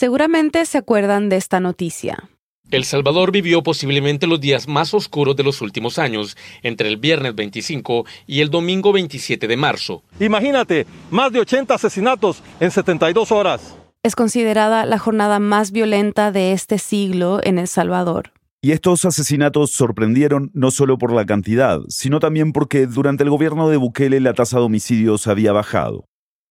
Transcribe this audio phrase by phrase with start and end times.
[0.00, 2.30] Seguramente se acuerdan de esta noticia.
[2.70, 7.34] El Salvador vivió posiblemente los días más oscuros de los últimos años, entre el viernes
[7.34, 10.02] 25 y el domingo 27 de marzo.
[10.18, 13.76] Imagínate, más de 80 asesinatos en 72 horas.
[14.02, 18.32] Es considerada la jornada más violenta de este siglo en El Salvador.
[18.62, 23.68] Y estos asesinatos sorprendieron no solo por la cantidad, sino también porque durante el gobierno
[23.68, 26.06] de Bukele la tasa de homicidios había bajado.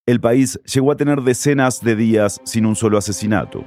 [0.10, 3.64] El país llegó a tener decenas de días sin un solo asesinato.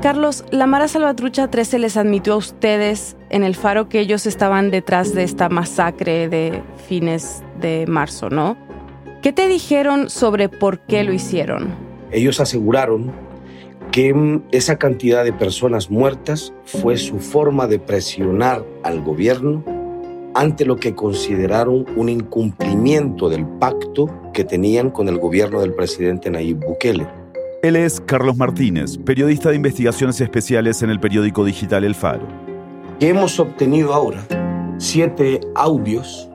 [0.00, 4.70] Carlos, la Mara Salvatrucha 13 les admitió a ustedes en el faro que ellos estaban
[4.70, 8.56] detrás de esta masacre de fines de marzo, ¿no?
[9.20, 11.68] ¿Qué te dijeron sobre por qué lo hicieron?
[12.12, 13.12] Ellos aseguraron
[13.92, 19.75] que mm, esa cantidad de personas muertas fue su forma de presionar al gobierno
[20.36, 26.30] ante lo que consideraron un incumplimiento del pacto que tenían con el gobierno del presidente
[26.30, 27.06] Nayib Bukele.
[27.62, 32.28] Él es Carlos Martínez, periodista de investigaciones especiales en el periódico digital El Faro.
[33.00, 34.22] Hemos obtenido ahora
[34.76, 36.28] siete audios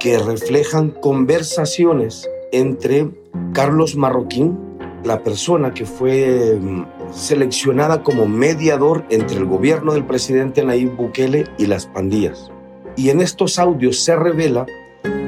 [0.00, 3.08] que reflejan conversaciones entre
[3.52, 4.58] Carlos Marroquín,
[5.04, 11.44] la persona que fue mm, seleccionada como mediador entre el gobierno del presidente Nayib Bukele
[11.56, 12.50] y las pandillas.
[12.96, 14.66] Y en estos audios se revela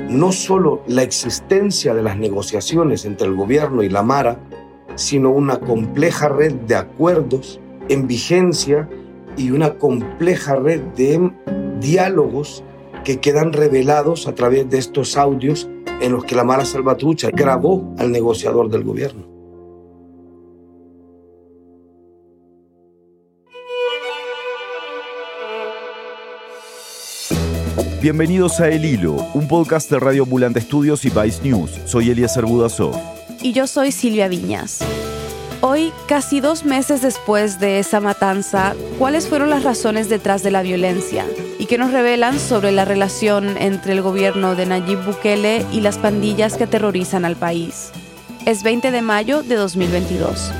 [0.08, 4.38] no solo la existencia de las negociaciones entre el gobierno y la Mara,
[4.94, 8.88] sino una compleja red de acuerdos en vigencia
[9.36, 11.30] y una compleja red de
[11.80, 12.64] diálogos
[13.04, 15.68] que quedan revelados a través de estos audios
[16.00, 19.35] en los que la Mara Salvatrucha grabó al negociador del gobierno.
[28.06, 31.72] Bienvenidos a El Hilo, un podcast de Radio Ambulante Estudios y Vice News.
[31.86, 32.94] Soy Eliezer Budasov
[33.42, 34.78] y yo soy Silvia Viñas.
[35.60, 40.62] Hoy, casi dos meses después de esa matanza, ¿cuáles fueron las razones detrás de la
[40.62, 41.26] violencia?
[41.58, 45.98] ¿Y qué nos revelan sobre la relación entre el gobierno de Nayib Bukele y las
[45.98, 47.90] pandillas que aterrorizan al país?
[48.44, 50.52] Es 20 de mayo de 2022.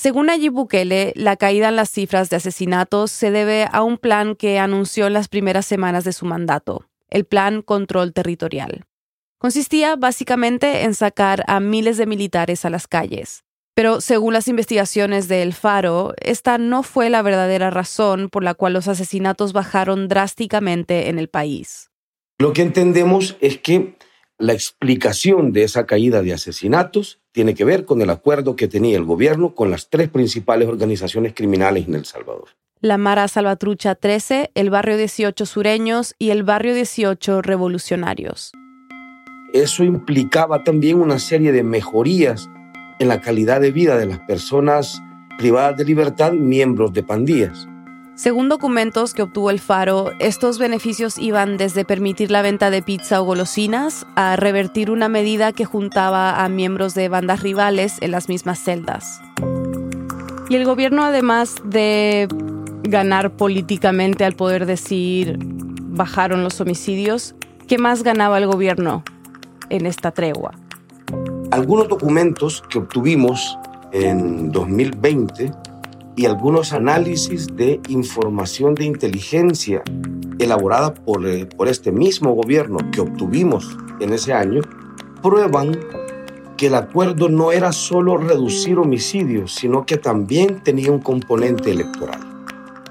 [0.00, 4.36] Según Nayib Bukele, la caída en las cifras de asesinatos se debe a un plan
[4.36, 8.84] que anunció en las primeras semanas de su mandato, el Plan Control Territorial.
[9.38, 13.42] Consistía básicamente en sacar a miles de militares a las calles.
[13.74, 18.54] Pero según las investigaciones de El Faro, esta no fue la verdadera razón por la
[18.54, 21.90] cual los asesinatos bajaron drásticamente en el país.
[22.38, 23.96] Lo que entendemos es que
[24.38, 28.96] la explicación de esa caída de asesinatos tiene que ver con el acuerdo que tenía
[28.96, 32.48] el gobierno con las tres principales organizaciones criminales en El Salvador.
[32.80, 38.52] La Mara Salvatrucha 13, el Barrio 18 Sureños y el Barrio 18 Revolucionarios.
[39.52, 42.48] Eso implicaba también una serie de mejorías
[43.00, 45.02] en la calidad de vida de las personas
[45.38, 47.66] privadas de libertad, miembros de pandillas.
[48.18, 53.22] Según documentos que obtuvo el Faro, estos beneficios iban desde permitir la venta de pizza
[53.22, 58.28] o golosinas a revertir una medida que juntaba a miembros de bandas rivales en las
[58.28, 59.20] mismas celdas.
[60.48, 62.26] Y el gobierno, además de
[62.82, 67.36] ganar políticamente al poder decir bajaron los homicidios,
[67.68, 69.04] ¿qué más ganaba el gobierno
[69.70, 70.58] en esta tregua?
[71.52, 73.56] Algunos documentos que obtuvimos
[73.92, 75.52] en 2020
[76.18, 79.84] y algunos análisis de información de inteligencia
[80.40, 84.62] elaborada por, eh, por este mismo gobierno que obtuvimos en ese año,
[85.22, 85.78] prueban
[86.56, 92.18] que el acuerdo no era solo reducir homicidios, sino que también tenía un componente electoral.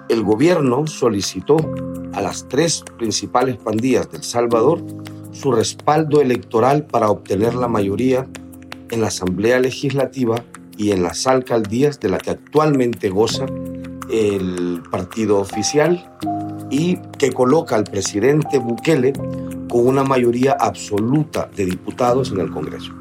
[0.08, 1.58] El gobierno solicitó
[2.14, 4.82] a las tres principales pandillas del Salvador
[5.34, 8.26] su respaldo electoral para obtener la mayoría
[8.90, 10.46] en la Asamblea Legislativa
[10.78, 13.46] y en las alcaldías de la que actualmente goza
[14.10, 16.10] el partido oficial
[16.70, 19.14] y que coloca al presidente Bukele
[19.70, 22.94] con una mayoría absoluta de diputados en el Congreso.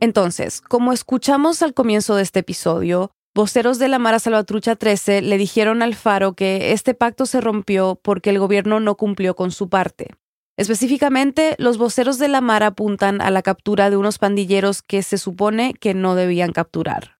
[0.00, 5.38] Entonces, como escuchamos al comienzo de este episodio, voceros de la Mara Salvatrucha 13 le
[5.38, 9.68] dijeron al Faro que este pacto se rompió porque el gobierno no cumplió con su
[9.68, 10.14] parte.
[10.56, 15.18] Específicamente, los voceros de la Mar apuntan a la captura de unos pandilleros que se
[15.18, 17.18] supone que no debían capturar.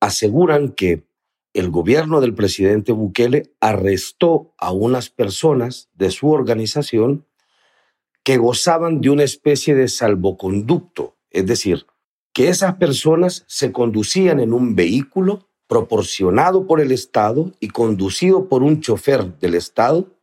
[0.00, 1.06] Aseguran que
[1.54, 7.26] el gobierno del presidente Bukele arrestó a unas personas de su organización
[8.22, 11.86] que gozaban de una especie de salvoconducto, es decir,
[12.32, 18.62] que esas personas se conducían en un vehículo proporcionado por el Estado y conducido por
[18.62, 20.15] un chofer del Estado,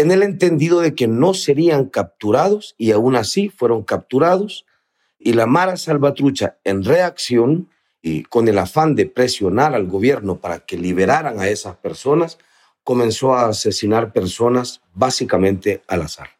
[0.00, 4.64] en el entendido de que no serían capturados y aún así fueron capturados,
[5.18, 7.68] y la Mara Salvatrucha en reacción
[8.00, 12.38] y con el afán de presionar al gobierno para que liberaran a esas personas,
[12.82, 16.30] comenzó a asesinar personas básicamente al azar.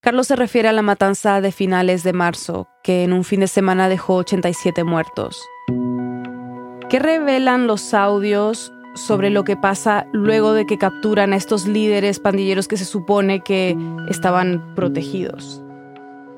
[0.00, 3.48] Carlos se refiere a la matanza de finales de marzo, que en un fin de
[3.48, 5.40] semana dejó 87 muertos.
[6.88, 12.18] ¿Qué revelan los audios sobre lo que pasa luego de que capturan a estos líderes
[12.18, 13.76] pandilleros que se supone que
[14.08, 15.62] estaban protegidos?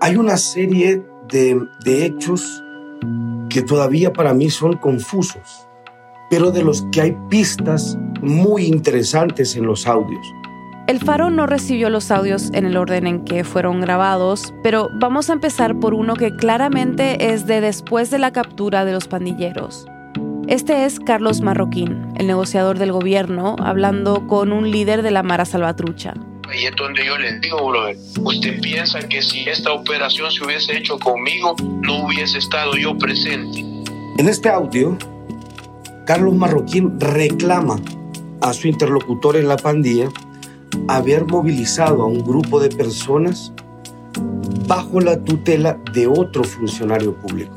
[0.00, 2.62] Hay una serie de, de hechos
[3.48, 5.66] que todavía para mí son confusos,
[6.30, 10.26] pero de los que hay pistas muy interesantes en los audios.
[10.88, 15.28] El Faro no recibió los audios en el orden en que fueron grabados, pero vamos
[15.28, 19.86] a empezar por uno que claramente es de después de la captura de los pandilleros.
[20.48, 25.44] Este es Carlos Marroquín, el negociador del gobierno, hablando con un líder de la Mara
[25.44, 26.14] Salvatrucha.
[26.58, 30.74] Y es donde yo le digo, brother, usted piensa que si esta operación se hubiese
[30.74, 33.60] hecho conmigo, no hubiese estado yo presente.
[34.16, 34.96] En este audio,
[36.06, 37.76] Carlos Marroquín reclama
[38.40, 40.08] a su interlocutor en la pandilla
[40.88, 43.52] haber movilizado a un grupo de personas
[44.66, 47.54] bajo la tutela de otro funcionario público,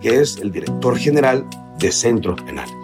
[0.00, 1.46] que es el director general
[1.82, 2.74] de centros penales.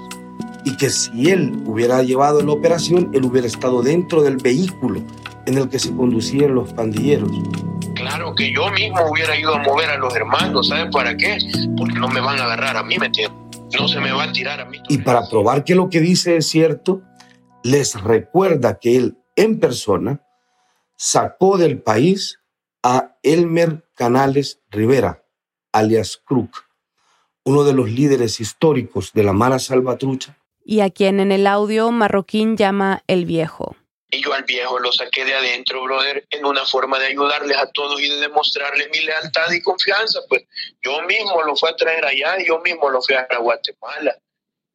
[0.65, 5.01] Y que si él hubiera llevado la operación, él hubiera estado dentro del vehículo
[5.47, 7.31] en el que se conducían los pandilleros.
[7.95, 11.39] Claro que yo mismo hubiera ido a mover a los hermanos, ¿saben para qué?
[11.77, 13.11] Porque no me van a agarrar a mí, ¿me
[13.79, 14.79] No se me va a tirar a mí.
[14.89, 17.03] Y para probar que lo que dice es cierto,
[17.63, 20.23] les recuerda que él en persona
[20.97, 22.41] sacó del país
[22.83, 25.25] a Elmer Canales Rivera,
[25.73, 26.68] alias Crook,
[27.49, 30.37] uno de los líderes históricos de la Mara Salvatrucha.
[30.65, 33.75] Y a quien en el audio marroquín llama el viejo.
[34.11, 37.71] Y yo al viejo lo saqué de adentro, brother, en una forma de ayudarles a
[37.71, 40.21] todos y de demostrarles mi lealtad y confianza.
[40.29, 40.45] Pues
[40.83, 44.19] yo mismo lo fui a traer allá y yo mismo lo fui a Guatemala.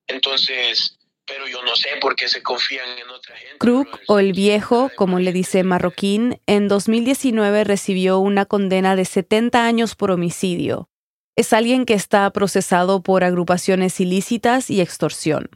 [0.08, 0.98] Entonces,
[1.28, 3.58] pero yo no sé por qué se confían en otra gente.
[3.60, 9.64] Kruk, o el viejo, como le dice Marroquín, en 2019 recibió una condena de 70
[9.64, 10.90] años por homicidio.
[11.36, 15.50] Es alguien que está procesado por agrupaciones ilícitas y extorsión.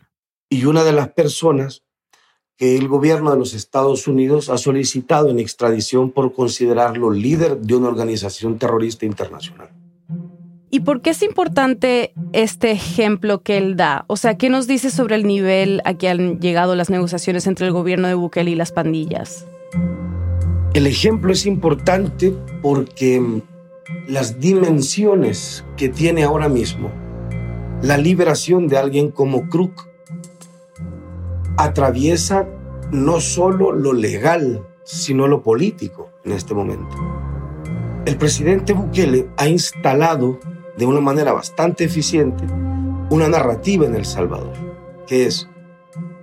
[0.50, 1.83] Y una de las personas
[2.57, 7.75] que el gobierno de los Estados Unidos ha solicitado en extradición por considerarlo líder de
[7.75, 9.69] una organización terrorista internacional.
[10.71, 14.06] ¿Y por qué es importante este ejemplo que él da?
[14.07, 17.68] O sea, ¿qué nos dice sobre el nivel a que han llegado las negociaciones entre
[17.68, 19.45] el gobierno de Bukele y las pandillas?
[20.74, 22.33] El ejemplo es importante
[22.63, 23.44] porque
[24.07, 26.92] las dimensiones que tiene ahora mismo
[27.81, 29.88] la liberación de alguien como Kruk
[31.57, 32.48] atraviesa
[32.92, 36.95] no solo lo legal, sino lo político en este momento.
[38.06, 40.39] El presidente Bukele ha instalado
[40.78, 42.45] de una manera bastante eficiente
[43.10, 44.54] una narrativa en El Salvador,
[45.06, 45.48] que es,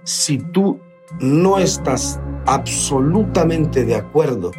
[0.02, 0.80] si tú
[1.20, 4.50] no estás absolutamente de acuerdo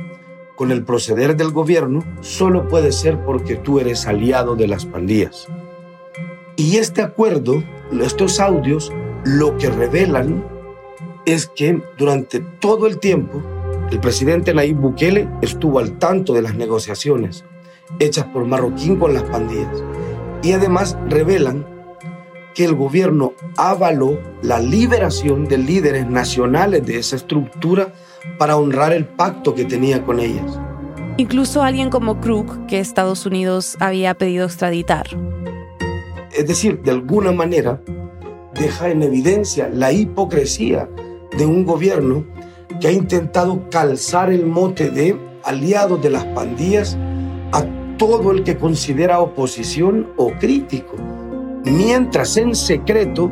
[0.56, 5.48] con el proceder del gobierno, solo puede ser porque tú eres aliado de las pandillas.
[6.56, 7.64] Y este acuerdo,
[8.02, 8.92] estos audios,
[9.26, 10.46] lo que revelan
[11.26, 13.42] es que durante todo el tiempo
[13.92, 17.44] el presidente Nayib Bukele estuvo al tanto de las negociaciones
[18.00, 19.84] hechas por Marroquín con las pandillas
[20.42, 21.66] y además revelan
[22.54, 27.94] que el gobierno avaló la liberación de líderes nacionales de esa estructura
[28.38, 30.60] para honrar el pacto que tenía con ellas.
[31.18, 35.08] Incluso alguien como Crook, que Estados Unidos había pedido extraditar.
[36.34, 37.82] Es decir, de alguna manera
[38.54, 40.90] deja en evidencia la hipocresía
[41.38, 42.26] de un gobierno
[42.80, 46.98] que ha intentado calzar el mote de aliados de las pandillas
[47.54, 47.64] a
[47.98, 50.96] todo el que considera oposición o crítico,
[51.64, 53.32] mientras en secreto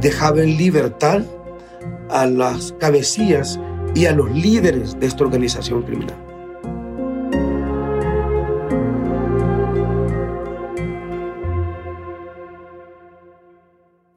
[0.00, 1.22] dejaba en libertad
[2.10, 3.58] a las cabecillas
[3.96, 6.18] y a los líderes de esta organización criminal.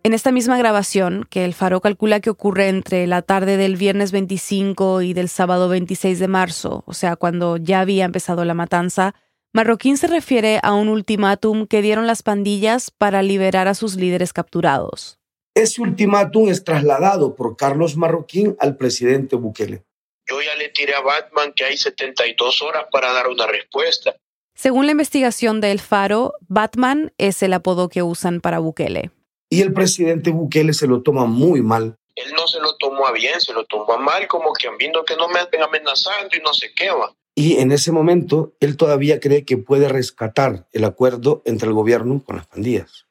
[0.03, 4.11] En esta misma grabación, que el Faro calcula que ocurre entre la tarde del viernes
[4.11, 9.15] 25 y del sábado 26 de marzo, o sea, cuando ya había empezado la matanza,
[9.53, 14.33] Marroquín se refiere a un ultimátum que dieron las pandillas para liberar a sus líderes
[14.33, 15.18] capturados.
[15.59, 19.83] Ese ultimátum es trasladado por Carlos Marroquín al presidente Bukele.
[20.25, 24.15] Yo ya le tiré a Batman que hay 72 horas para dar una respuesta.
[24.55, 29.11] Según la investigación de El Faro, Batman es el apodo que usan para Bukele.
[29.49, 31.97] Y el presidente Bukele se lo toma muy mal.
[32.15, 35.03] Él no se lo tomó a bien, se lo tomó a mal, como que viendo
[35.03, 37.13] que no me estén amenazando y no se qué va.
[37.35, 42.23] Y en ese momento, él todavía cree que puede rescatar el acuerdo entre el gobierno
[42.23, 43.07] con las pandillas.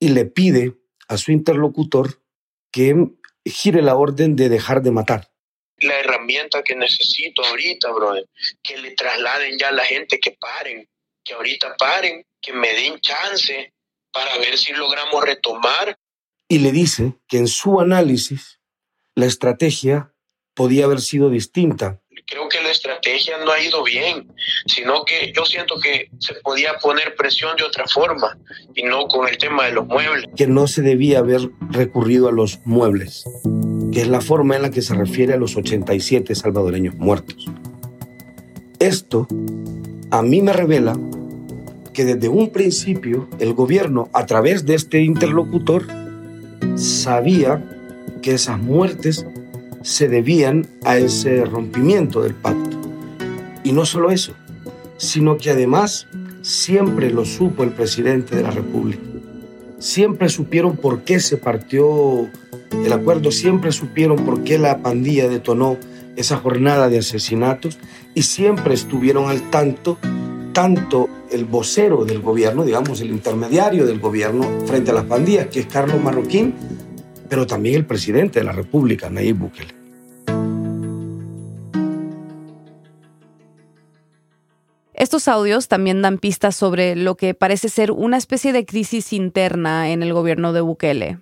[0.00, 0.77] Y le pide
[1.08, 2.22] a su interlocutor
[2.70, 2.94] que
[3.44, 5.30] gire la orden de dejar de matar.
[5.78, 8.28] La herramienta que necesito ahorita, brother,
[8.62, 10.88] que le trasladen ya a la gente que paren,
[11.24, 13.72] que ahorita paren, que me den chance
[14.12, 15.96] para ver si logramos retomar.
[16.48, 18.60] Y le dice que en su análisis
[19.14, 20.14] la estrategia
[20.54, 24.28] podía haber sido distinta creo que la estrategia no ha ido bien,
[24.66, 28.38] sino que yo siento que se podía poner presión de otra forma
[28.74, 30.26] y no con el tema de los muebles.
[30.36, 33.24] Que no se debía haber recurrido a los muebles,
[33.92, 37.46] que es la forma en la que se refiere a los 87 salvadoreños muertos.
[38.78, 39.26] Esto
[40.10, 40.96] a mí me revela
[41.94, 45.86] que desde un principio el gobierno, a través de este interlocutor,
[46.76, 47.64] sabía
[48.22, 49.26] que esas muertes
[49.82, 52.76] se debían a ese rompimiento del pacto.
[53.64, 54.32] Y no solo eso,
[54.96, 56.06] sino que además
[56.42, 59.02] siempre lo supo el presidente de la República.
[59.78, 62.28] Siempre supieron por qué se partió
[62.84, 65.76] el acuerdo, siempre supieron por qué la pandilla detonó
[66.16, 67.78] esa jornada de asesinatos
[68.14, 69.98] y siempre estuvieron al tanto,
[70.52, 75.60] tanto el vocero del gobierno, digamos, el intermediario del gobierno frente a las pandillas, que
[75.60, 76.54] es Carlos Marroquín,
[77.28, 79.74] pero también el presidente de la República, Nayib Bukele.
[84.94, 89.90] Estos audios también dan pistas sobre lo que parece ser una especie de crisis interna
[89.90, 91.18] en el gobierno de Bukele.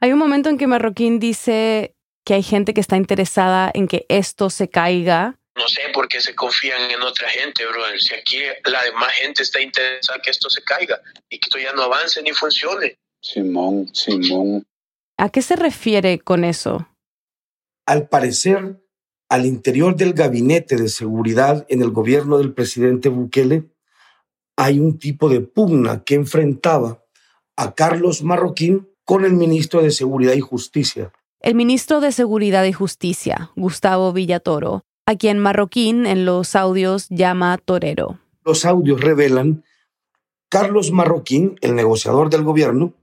[0.00, 4.06] Hay un momento en que Marroquín dice que hay gente que está interesada en que
[4.08, 5.38] esto se caiga.
[5.56, 8.00] No sé por qué se confían en otra gente, brother.
[8.00, 11.58] Si aquí la demás gente está interesada en que esto se caiga y que esto
[11.58, 12.96] ya no avance ni funcione.
[13.20, 14.64] Simón, Simón.
[15.18, 16.88] ¿A qué se refiere con eso?
[17.86, 18.82] Al parecer,
[19.30, 23.70] al interior del gabinete de seguridad en el gobierno del presidente Bukele,
[24.56, 27.02] hay un tipo de pugna que enfrentaba
[27.56, 31.12] a Carlos Marroquín con el ministro de Seguridad y Justicia.
[31.40, 37.56] El ministro de Seguridad y Justicia, Gustavo Villatoro, a quien Marroquín en los audios llama
[37.58, 38.18] torero.
[38.44, 39.64] Los audios revelan
[40.50, 42.94] Carlos Marroquín, el negociador del gobierno,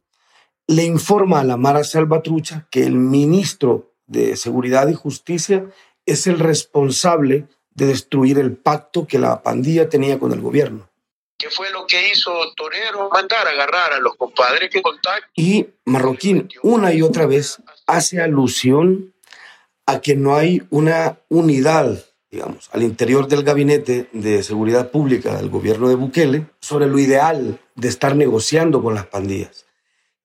[0.68, 5.66] le informa a la Mara Salvatrucha que el ministro de Seguridad y Justicia
[6.06, 10.90] es el responsable de destruir el pacto que la pandilla tenía con el gobierno.
[11.38, 13.10] ¿Qué fue lo que hizo Torero?
[13.12, 15.30] Mandar a agarrar a los compadres que contactan.
[15.36, 19.14] Y Marroquín una y otra vez hace alusión
[19.86, 25.50] a que no hay una unidad, digamos, al interior del gabinete de seguridad pública del
[25.50, 29.66] gobierno de Bukele sobre lo ideal de estar negociando con las pandillas.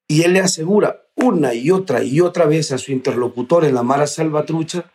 [0.08, 3.82] Y él le asegura una y otra y otra vez a su interlocutor en la
[3.82, 4.90] Mara Salvatrucha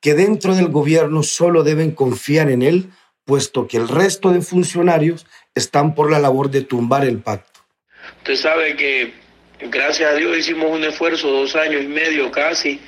[0.00, 2.90] que dentro del gobierno solo deben confiar en él,
[3.24, 7.60] puesto que el resto de funcionarios están por la labor de tumbar el pacto.
[8.18, 9.14] Usted sabe que,
[9.60, 12.80] gracias a Dios, hicimos un esfuerzo, dos años y medio casi,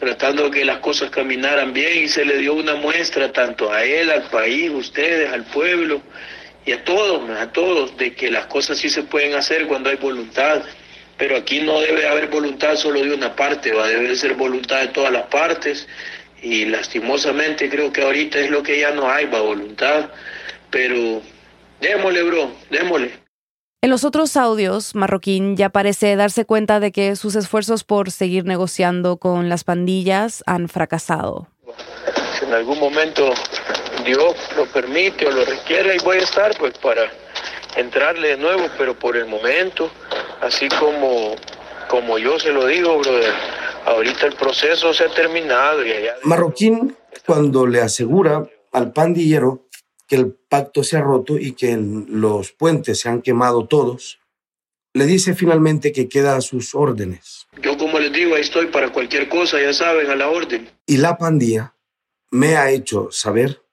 [0.00, 3.84] tratando de que las cosas caminaran bien y se le dio una muestra tanto a
[3.84, 6.02] él, al país, ustedes, al pueblo
[6.66, 9.96] y a todos, a todos, de que las cosas sí se pueden hacer cuando hay
[9.96, 10.62] voluntad
[11.16, 14.80] pero aquí no debe haber voluntad solo de una parte, va a debe ser voluntad
[14.80, 15.86] de todas las partes
[16.42, 20.10] y lastimosamente creo que ahorita es lo que ya no hay, va voluntad,
[20.70, 21.22] pero
[21.80, 23.24] démosle, bro, démosle.
[23.82, 28.46] En los otros audios, Marroquín ya parece darse cuenta de que sus esfuerzos por seguir
[28.46, 31.48] negociando con las pandillas han fracasado.
[32.38, 33.30] Si en algún momento
[34.04, 37.10] Dios lo permite o lo requiere, y voy a estar pues para
[37.76, 39.90] entrarle de nuevo, pero por el momento
[40.44, 41.34] así como,
[41.88, 43.32] como yo se lo digo, brother,
[43.86, 45.84] ahorita el proceso se ha terminado.
[45.84, 45.92] Y
[46.24, 49.66] Marroquín, cuando le asegura al pandillero
[50.06, 54.18] que el pacto se ha roto y que los puentes se han quemado todos,
[54.92, 57.46] le dice finalmente que queda a sus órdenes.
[57.60, 60.68] Yo como les digo, ahí estoy para cualquier cosa, ya saben, a la orden.
[60.86, 61.74] Y la pandilla
[62.30, 63.63] me ha hecho saber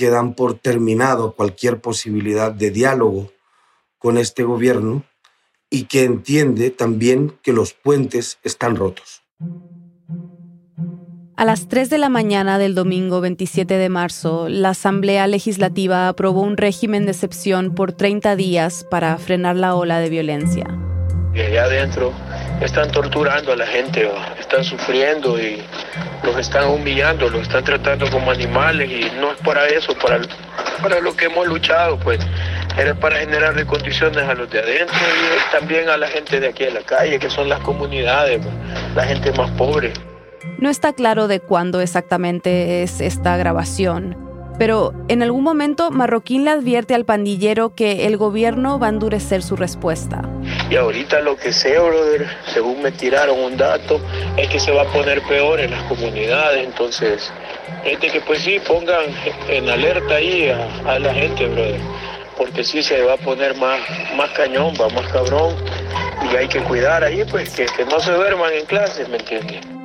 [0.00, 3.30] que dan por terminado cualquier posibilidad de diálogo
[3.98, 5.02] con este gobierno
[5.68, 9.20] y que entiende también que los puentes están rotos.
[11.36, 16.40] A las 3 de la mañana del domingo 27 de marzo, la Asamblea Legislativa aprobó
[16.40, 20.64] un régimen de excepción por 30 días para frenar la ola de violencia.
[21.34, 22.14] Y allá adentro
[22.60, 25.62] están torturando a la gente, están sufriendo y
[26.22, 30.20] los están humillando, los están tratando como animales y no es para eso, para,
[30.82, 32.20] para lo que hemos luchado, pues
[32.78, 36.64] era para generarle condiciones a los de adentro y también a la gente de aquí
[36.64, 38.40] de la calle, que son las comunidades,
[38.94, 39.92] la gente más pobre.
[40.58, 44.29] No está claro de cuándo exactamente es esta grabación,
[44.60, 49.42] pero en algún momento Marroquín le advierte al pandillero que el gobierno va a endurecer
[49.42, 50.20] su respuesta.
[50.68, 53.98] Y ahorita lo que sé, brother, según me tiraron un dato,
[54.36, 56.62] es que se va a poner peor en las comunidades.
[56.62, 57.32] Entonces,
[57.84, 59.06] gente que pues sí, pongan
[59.48, 61.80] en alerta ahí a, la gente, brother.
[62.36, 63.80] Porque sí se va a poner más,
[64.14, 65.54] más cañón, va más cabrón.
[66.30, 69.79] Y hay que cuidar ahí, pues, que, que no se duerman en clases, ¿me entiendes?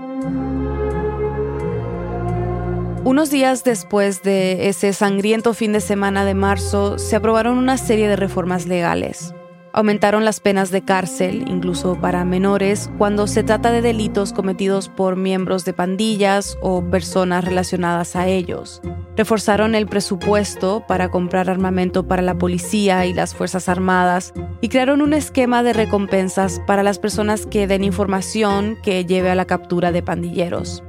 [3.05, 8.07] Unos días después de ese sangriento fin de semana de marzo, se aprobaron una serie
[8.07, 9.31] de reformas legales.
[9.74, 15.17] Aumentaron las penas de cárcel, incluso para menores, cuando se trata de delitos cometidos por
[15.17, 18.81] miembros de pandillas o personas relacionadas a ellos.
[19.15, 25.03] Reforzaron el presupuesto para comprar armamento para la policía y las Fuerzas Armadas y crearon
[25.03, 29.91] un esquema de recompensas para las personas que den información que lleve a la captura
[29.91, 30.81] de pandilleros.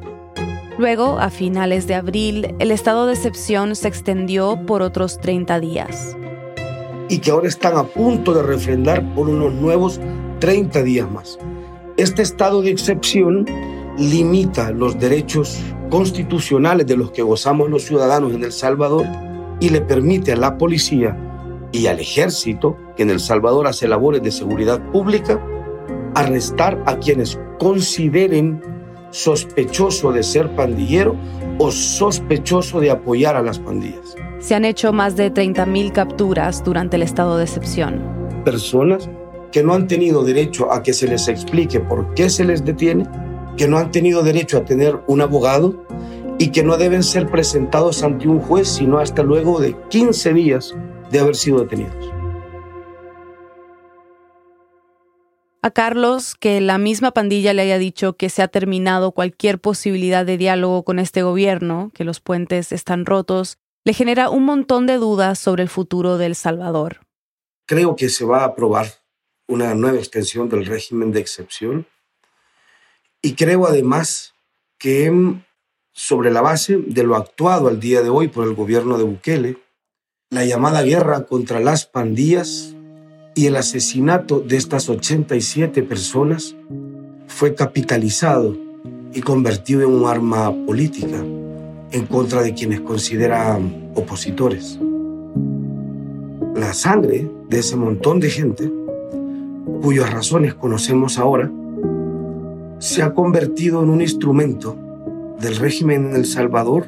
[0.79, 6.17] Luego, a finales de abril, el estado de excepción se extendió por otros 30 días.
[7.09, 9.99] Y que ahora están a punto de refrendar por unos nuevos
[10.41, 11.39] 30 días más.
[11.97, 13.47] Este estado de excepción
[13.97, 19.07] limita los derechos constitucionales de los que gozamos los ciudadanos en El Salvador
[19.61, 21.17] y le permite a la policía
[21.73, 25.43] y al ejército, que en El Salvador hace labores de seguridad pública,
[26.15, 28.76] arrestar a quienes consideren
[29.17, 31.17] sospechoso de ser pandillero
[31.59, 34.15] o sospechoso de apoyar a las pandillas.
[34.41, 38.03] Se han hecho más de 30.000 capturas durante el estado de excepción.
[38.45, 39.09] Personas
[39.53, 43.07] que no han tenido derecho a que se les explique por qué se les detiene,
[43.57, 45.87] que no han tenido derecho a tener un abogado
[46.39, 50.75] y que no deben ser presentados ante un juez sino hasta luego de 15 días
[51.11, 52.16] de haber sido detenidos.
[55.67, 60.25] A Carlos que la misma pandilla le haya dicho que se ha terminado cualquier posibilidad
[60.25, 64.97] de diálogo con este gobierno, que los puentes están rotos, le genera un montón de
[64.97, 67.01] dudas sobre el futuro de El Salvador.
[67.67, 68.87] Creo que se va a aprobar
[69.49, 71.87] una nueva extensión del régimen de excepción
[73.21, 74.35] y creo además
[74.79, 75.13] que
[75.93, 79.59] sobre la base de lo actuado al día de hoy por el gobierno de Bukele,
[80.31, 82.76] la llamada guerra contra las pandillas
[83.37, 86.57] y el asesinato de estas 87 personas
[87.27, 88.57] fue capitalizado
[89.13, 91.23] y convertido en un arma política
[91.93, 94.81] en contra de quienes consideran opositores.
[96.55, 98.73] La sangre de ese montón de gente,
[99.83, 101.51] cuyas razones conocemos ahora,
[102.79, 104.77] se ha convertido en un instrumento
[105.39, 106.87] del régimen en El Salvador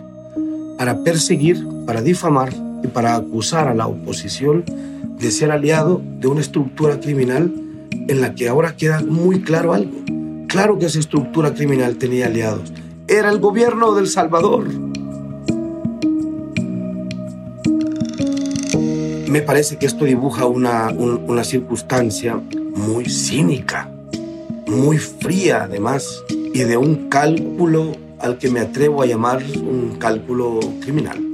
[0.78, 4.64] para perseguir, para difamar y para acusar a la oposición
[5.18, 7.52] de ser aliado de una estructura criminal
[7.90, 9.92] en la que ahora queda muy claro algo.
[10.48, 12.72] Claro que esa estructura criminal tenía aliados.
[13.06, 14.66] Era el gobierno del Salvador.
[19.28, 22.40] Me parece que esto dibuja una, una circunstancia
[22.74, 23.90] muy cínica,
[24.66, 30.60] muy fría además, y de un cálculo al que me atrevo a llamar un cálculo
[30.80, 31.27] criminal.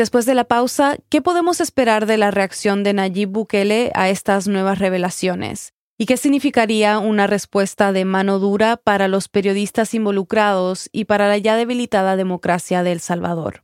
[0.00, 4.48] Después de la pausa, ¿qué podemos esperar de la reacción de Nayib Bukele a estas
[4.48, 5.74] nuevas revelaciones?
[5.98, 11.36] ¿Y qué significaría una respuesta de mano dura para los periodistas involucrados y para la
[11.36, 13.62] ya debilitada democracia de El Salvador?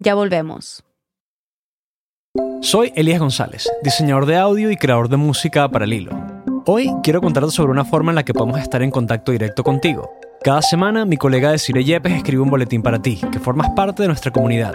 [0.00, 0.82] Ya volvemos.
[2.60, 6.20] Soy Elías González, diseñador de audio y creador de música para el hilo.
[6.66, 10.10] Hoy quiero contarte sobre una forma en la que podemos estar en contacto directo contigo.
[10.42, 14.02] Cada semana mi colega de Cire Yepes escribe un boletín para ti, que formas parte
[14.02, 14.74] de nuestra comunidad.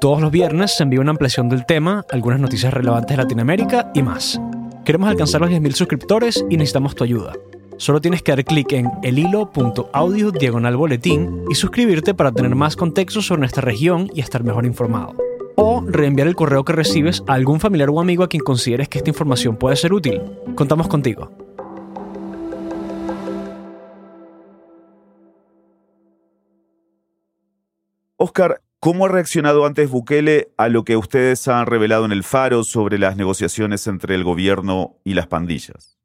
[0.00, 4.02] Todos los viernes se envía una ampliación del tema, algunas noticias relevantes de Latinoamérica y
[4.04, 4.40] más.
[4.84, 7.32] Queremos alcanzar los 10.000 suscriptores y necesitamos tu ayuda.
[7.78, 13.20] Solo tienes que dar clic en elhilo.audio diagonal boletín y suscribirte para tener más contexto
[13.22, 15.16] sobre nuestra región y estar mejor informado.
[15.56, 18.98] O reenviar el correo que recibes a algún familiar o amigo a quien consideres que
[18.98, 20.22] esta información puede ser útil.
[20.54, 21.32] Contamos contigo.
[28.16, 32.62] Oscar, ¿Cómo ha reaccionado antes Bukele a lo que ustedes han revelado en el Faro
[32.62, 35.98] sobre las negociaciones entre el gobierno y las pandillas?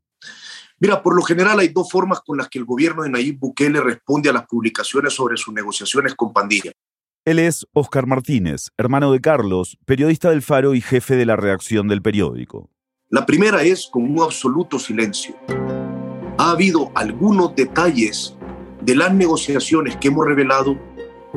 [0.80, 3.80] Mira, por lo general hay dos formas con las que el gobierno de Nayib Bukele
[3.80, 6.74] responde a las publicaciones sobre sus negociaciones con pandillas.
[7.26, 11.88] Él es Oscar Martínez, hermano de Carlos, periodista del Faro y jefe de la redacción
[11.88, 12.72] del periódico.
[13.10, 15.36] La primera es con un absoluto silencio.
[16.40, 18.36] Ha habido algunos detalles
[18.82, 20.76] de las negociaciones que hemos revelado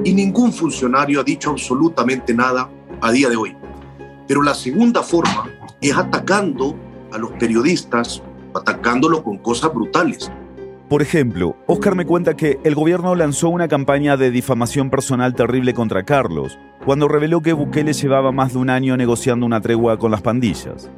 [0.04, 2.68] y ningún funcionario ha dicho absolutamente nada
[3.00, 3.56] a día de hoy.
[4.26, 5.48] Pero la segunda forma
[5.80, 6.76] es atacando
[7.12, 8.22] a los periodistas,
[8.54, 10.30] atacándolos con cosas brutales.
[10.88, 15.74] Por ejemplo, Oscar me cuenta que el gobierno lanzó una campaña de difamación personal terrible
[15.74, 20.12] contra Carlos, cuando reveló que Bukele llevaba más de un año negociando una tregua con
[20.12, 20.88] las pandillas.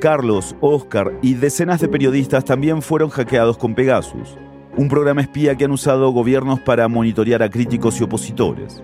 [0.00, 4.36] Carlos, Oscar y decenas de periodistas también fueron hackeados con Pegasus,
[4.76, 8.82] un programa espía que han usado gobiernos para monitorear a críticos y opositores.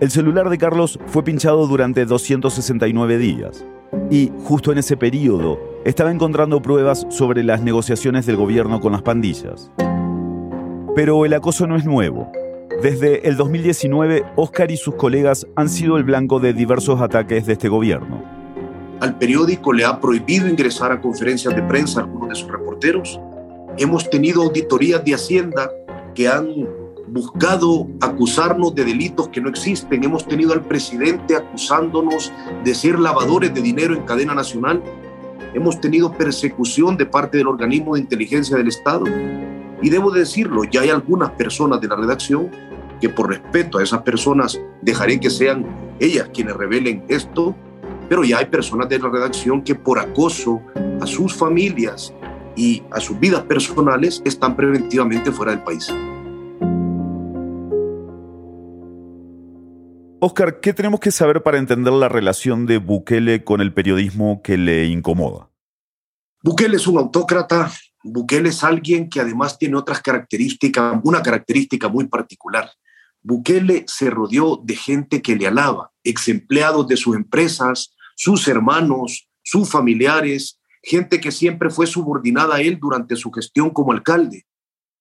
[0.00, 3.64] El celular de Carlos fue pinchado durante 269 días
[4.10, 9.02] y, justo en ese periodo, estaba encontrando pruebas sobre las negociaciones del gobierno con las
[9.02, 9.72] pandillas.
[10.94, 12.30] Pero el acoso no es nuevo.
[12.80, 17.54] Desde el 2019, Oscar y sus colegas han sido el blanco de diversos ataques de
[17.54, 18.22] este gobierno.
[19.00, 23.20] Al periódico le ha prohibido ingresar a conferencias de prensa algunos de sus reporteros.
[23.78, 25.70] Hemos tenido auditorías de Hacienda
[26.12, 26.48] que han
[27.06, 30.02] buscado acusarnos de delitos que no existen.
[30.02, 32.32] Hemos tenido al presidente acusándonos
[32.64, 34.82] de ser lavadores de dinero en cadena nacional.
[35.54, 39.04] Hemos tenido persecución de parte del organismo de inteligencia del Estado.
[39.80, 42.50] Y debo decirlo, ya hay algunas personas de la redacción
[43.00, 45.64] que por respeto a esas personas dejaré que sean
[46.00, 47.54] ellas quienes revelen esto,
[48.08, 50.60] pero ya hay personas de la redacción que por acoso
[51.00, 52.12] a sus familias
[52.58, 55.88] y a sus vidas personales están preventivamente fuera del país.
[60.20, 64.58] Oscar, ¿qué tenemos que saber para entender la relación de Bukele con el periodismo que
[64.58, 65.48] le incomoda?
[66.42, 67.70] Bukele es un autócrata,
[68.02, 72.68] Bukele es alguien que además tiene otras características, una característica muy particular.
[73.22, 79.28] Bukele se rodeó de gente que le alaba, ex empleados de sus empresas, sus hermanos,
[79.44, 80.57] sus familiares,
[80.88, 84.46] gente que siempre fue subordinada a él durante su gestión como alcalde.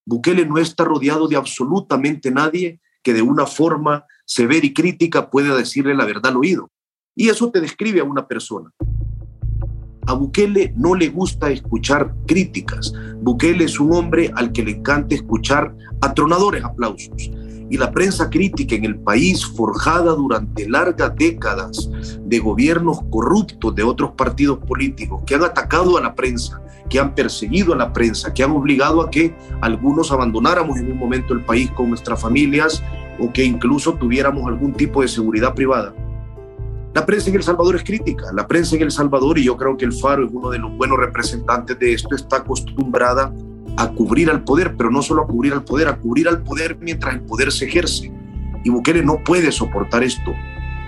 [0.06, 5.56] Bukele no está rodeado de absolutamente nadie que de una forma severa y crítica pueda
[5.56, 6.70] decirle la verdad al oído.
[7.16, 8.70] Y eso te describe a una persona.
[10.06, 12.94] A Bukele no le gusta escuchar críticas.
[13.22, 17.32] Bukele es un hombre al que le encanta escuchar atronadores aplausos.
[17.70, 21.90] Y la prensa crítica en el país, forjada durante largas décadas
[22.22, 27.14] de gobiernos corruptos de otros partidos políticos que han atacado a la prensa, que han
[27.14, 31.44] perseguido a la prensa, que han obligado a que algunos abandonáramos en un momento el
[31.44, 32.82] país con nuestras familias
[33.20, 35.94] o que incluso tuviéramos algún tipo de seguridad privada.
[36.94, 38.26] La prensa en El Salvador es crítica.
[38.34, 40.76] La prensa en El Salvador, y yo creo que el Faro es uno de los
[40.78, 43.32] buenos representantes de esto, está acostumbrada
[43.78, 46.78] a cubrir al poder, pero no solo a cubrir al poder, a cubrir al poder
[46.82, 48.12] mientras el poder se ejerce.
[48.64, 50.32] Y Bukele no puede soportar esto.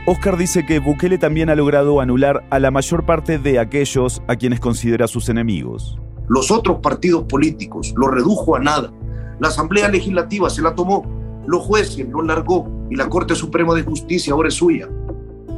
[0.05, 4.35] Oscar dice que Bukele también ha logrado anular a la mayor parte de aquellos a
[4.35, 5.99] quienes considera sus enemigos.
[6.27, 8.91] Los otros partidos políticos lo redujo a nada.
[9.39, 11.05] La Asamblea Legislativa se la tomó,
[11.45, 14.89] los jueces lo largó y la Corte Suprema de Justicia ahora es suya.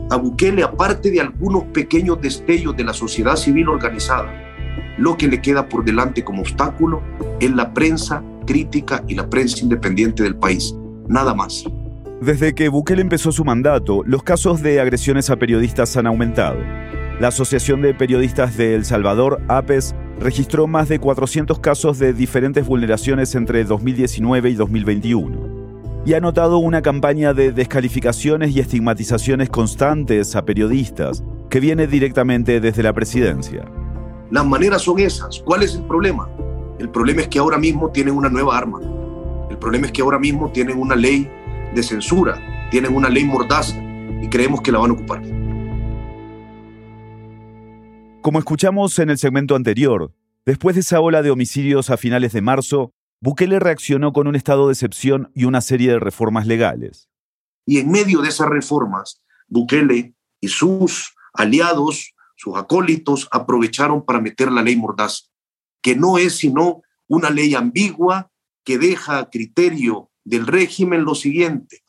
[0.09, 4.50] A Bukele, aparte de algunos pequeños destellos de la sociedad civil organizada,
[4.97, 7.01] lo que le queda por delante como obstáculo
[7.39, 10.75] es la prensa crítica y la prensa independiente del país.
[11.07, 11.65] Nada más.
[12.21, 16.57] Desde que Bukele empezó su mandato, los casos de agresiones a periodistas han aumentado.
[17.19, 22.65] La Asociación de Periodistas de El Salvador, APES, registró más de 400 casos de diferentes
[22.65, 25.61] vulneraciones entre 2019 y 2021
[26.05, 32.59] y ha notado una campaña de descalificaciones y estigmatizaciones constantes a periodistas que viene directamente
[32.59, 33.65] desde la presidencia.
[34.31, 35.41] Las maneras son esas.
[35.43, 36.29] ¿Cuál es el problema?
[36.79, 38.79] El problema es que ahora mismo tienen una nueva arma.
[39.49, 41.29] El problema es que ahora mismo tienen una ley
[41.75, 43.75] de censura, tienen una ley mordaza
[44.21, 45.21] y creemos que la van a ocupar.
[48.21, 50.13] Como escuchamos en el segmento anterior,
[50.45, 54.67] después de esa ola de homicidios a finales de marzo, Bukele reaccionó con un estado
[54.67, 57.09] de excepción y una serie de reformas legales.
[57.65, 64.51] Y en medio de esas reformas, Bukele y sus aliados, sus acólitos, aprovecharon para meter
[64.51, 65.29] la ley Mordaz,
[65.79, 68.31] que no es sino una ley ambigua
[68.63, 71.83] que deja a criterio del régimen lo siguiente.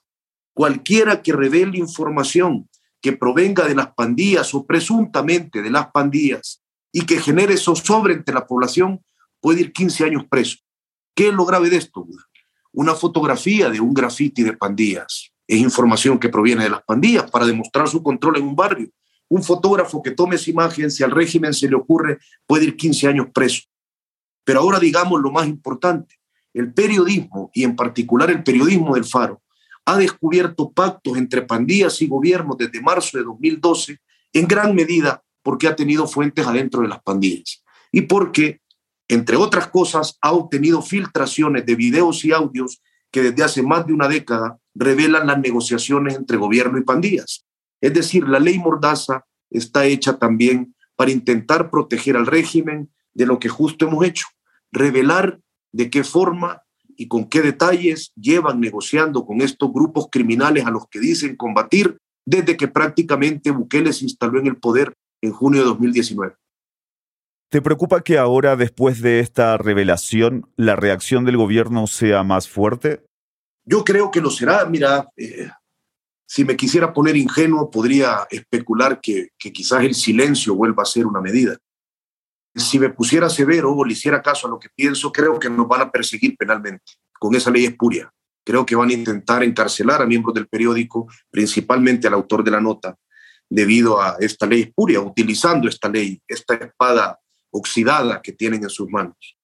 [0.52, 2.68] Cualquiera que revele información
[3.00, 6.62] que provenga de las pandillas o presuntamente de las pandillas
[6.92, 9.02] y que genere zozobra entre la población
[9.40, 10.58] puede ir 15 años preso.
[11.14, 12.06] ¿Qué es lo grave de esto?
[12.72, 15.32] Una fotografía de un grafiti de pandillas.
[15.46, 18.90] Es información que proviene de las pandillas para demostrar su control en un barrio.
[19.32, 23.08] Un fotógrafo que tome esa imagen, si al régimen se le ocurre, puede ir 15
[23.08, 23.62] años preso.
[24.44, 26.16] Pero ahora digamos lo más importante,
[26.52, 29.40] el periodismo y en particular el periodismo del Faro
[29.86, 34.00] ha descubierto pactos entre pandillas y gobiernos desde marzo de 2012,
[34.34, 38.60] en gran medida porque ha tenido fuentes adentro de las pandillas y porque,
[39.08, 43.94] entre otras cosas, ha obtenido filtraciones de videos y audios que desde hace más de
[43.94, 47.46] una década revelan las negociaciones entre gobierno y pandillas.
[47.82, 53.38] Es decir, la ley Mordaza está hecha también para intentar proteger al régimen de lo
[53.38, 54.26] que justo hemos hecho,
[54.70, 55.40] revelar
[55.72, 56.62] de qué forma
[56.96, 61.98] y con qué detalles llevan negociando con estos grupos criminales a los que dicen combatir
[62.24, 66.34] desde que prácticamente Bukele se instaló en el poder en junio de 2019.
[67.50, 73.04] ¿Te preocupa que ahora, después de esta revelación, la reacción del gobierno sea más fuerte?
[73.64, 74.64] Yo creo que lo será.
[74.64, 75.50] Mira, eh,
[76.32, 81.06] si me quisiera poner ingenuo, podría especular que, que quizás el silencio vuelva a ser
[81.06, 81.58] una medida.
[82.54, 85.68] Si me pusiera severo o le hiciera caso a lo que pienso, creo que nos
[85.68, 88.10] van a perseguir penalmente con esa ley espuria.
[88.46, 92.62] Creo que van a intentar encarcelar a miembros del periódico, principalmente al autor de la
[92.62, 92.96] nota,
[93.50, 98.88] debido a esta ley espuria, utilizando esta ley, esta espada oxidada que tienen en sus
[98.88, 99.36] manos.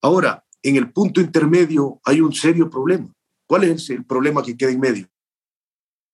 [0.00, 3.12] Ahora, en el punto intermedio hay un serio problema.
[3.48, 5.08] ¿Cuál es el problema que queda en medio?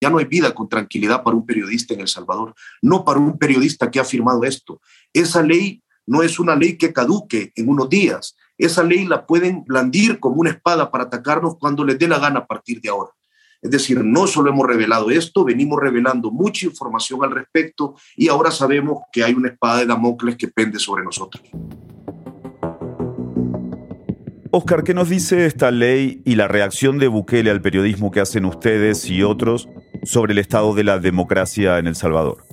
[0.00, 3.38] Ya no hay vida con tranquilidad para un periodista en El Salvador, no para un
[3.38, 4.80] periodista que ha firmado esto.
[5.12, 8.36] Esa ley no es una ley que caduque en unos días.
[8.58, 12.40] Esa ley la pueden blandir como una espada para atacarnos cuando les dé la gana
[12.40, 13.10] a partir de ahora.
[13.60, 18.50] Es decir, no solo hemos revelado esto, venimos revelando mucha información al respecto y ahora
[18.50, 21.42] sabemos que hay una espada de Damocles que pende sobre nosotros.
[24.50, 28.44] Oscar, ¿qué nos dice esta ley y la reacción de Bukele al periodismo que hacen
[28.44, 29.68] ustedes y otros
[30.02, 32.44] sobre el estado de la democracia en El Salvador?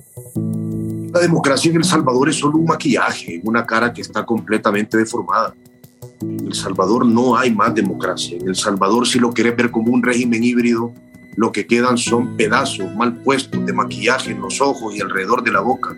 [1.12, 5.54] La democracia en El Salvador es solo un maquillaje, una cara que está completamente deformada.
[6.20, 8.38] En El Salvador no hay más democracia.
[8.40, 10.92] En El Salvador, si lo querés ver como un régimen híbrido,
[11.36, 15.52] lo que quedan son pedazos mal puestos de maquillaje en los ojos y alrededor de
[15.52, 15.96] la boca.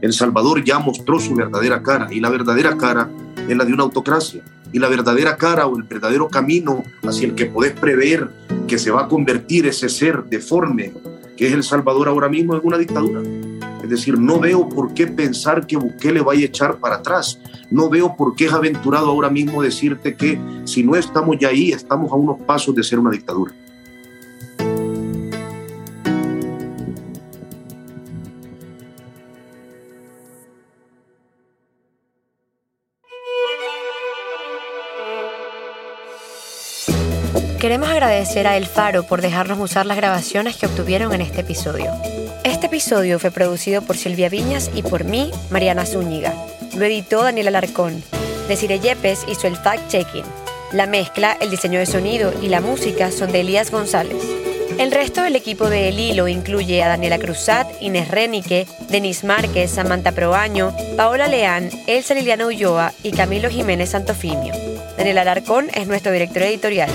[0.00, 3.10] El Salvador ya mostró su verdadera cara y la verdadera cara
[3.48, 4.42] es la de una autocracia.
[4.72, 8.30] Y la verdadera cara o el verdadero camino hacia el que podés prever
[8.68, 10.92] que se va a convertir ese ser deforme
[11.40, 13.22] que es El Salvador ahora mismo en una dictadura.
[13.82, 17.38] Es decir, no veo por qué pensar que Bukele vaya a echar para atrás.
[17.70, 21.72] No veo por qué es aventurado ahora mismo decirte que si no estamos ya ahí,
[21.72, 23.54] estamos a unos pasos de ser una dictadura.
[37.60, 41.92] Queremos agradecer a El Faro por dejarnos usar las grabaciones que obtuvieron en este episodio.
[42.42, 46.32] Este episodio fue producido por Silvia Viñas y por mí, Mariana Zúñiga.
[46.74, 48.02] Lo editó Daniel Alarcón.
[48.48, 50.24] Desire Yepes hizo el fact-checking.
[50.72, 54.24] La mezcla, el diseño de sonido y la música son de Elías González.
[54.78, 59.70] El resto del equipo de El Hilo incluye a Daniela Cruzat, Inés Renique, Denis Márquez,
[59.70, 64.54] Samantha Proaño, Paola Leán, Elsa Liliana Ulloa y Camilo Jiménez Santofimio.
[64.96, 66.88] Daniel Alarcón es nuestro director editorial.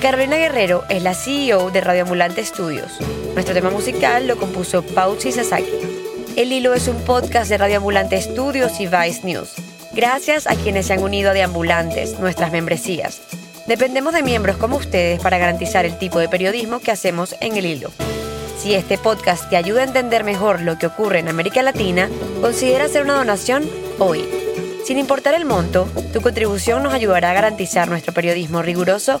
[0.00, 2.98] Carolina Guerrero es la CEO de Radio Ambulante Studios.
[3.34, 5.72] Nuestro tema musical lo compuso Pauchi Sasaki.
[6.36, 9.54] El Hilo es un podcast de Radio Ambulante Studios y Vice News.
[9.92, 13.20] Gracias a quienes se han unido a Deambulantes, nuestras membresías.
[13.66, 17.66] Dependemos de miembros como ustedes para garantizar el tipo de periodismo que hacemos en El
[17.66, 17.90] Hilo.
[18.56, 22.08] Si este podcast te ayuda a entender mejor lo que ocurre en América Latina,
[22.40, 24.24] considera hacer una donación hoy.
[24.84, 29.20] Sin importar el monto, tu contribución nos ayudará a garantizar nuestro periodismo riguroso